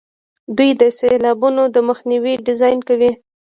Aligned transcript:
دوی 0.57 0.71
د 0.81 0.83
سیلابونو 0.99 1.63
د 1.75 1.77
مخنیوي 1.89 2.33
ډیزاین 2.45 2.79
کوي. 2.87 3.11